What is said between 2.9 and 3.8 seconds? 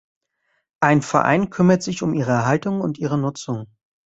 ihre Nutzung.